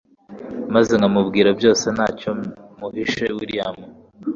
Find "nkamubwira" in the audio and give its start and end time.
0.95-1.49